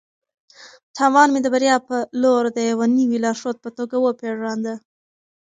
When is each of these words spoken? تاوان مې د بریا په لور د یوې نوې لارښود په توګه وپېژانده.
تاوان 0.97 1.27
مې 1.31 1.39
د 1.43 1.47
بریا 1.53 1.75
په 1.87 1.95
لور 2.21 2.43
د 2.51 2.57
یوې 2.69 2.87
نوې 2.97 3.17
لارښود 3.23 3.57
په 3.63 3.69
توګه 3.77 3.95
وپېژانده. 3.99 4.73